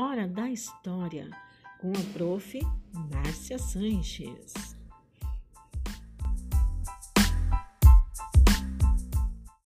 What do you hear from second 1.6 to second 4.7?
com a prof. Márcia Sanches.